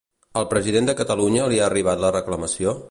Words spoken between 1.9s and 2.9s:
la reclamació?